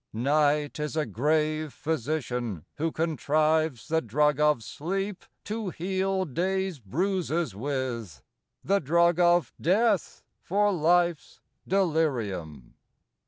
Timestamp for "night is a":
0.21-1.05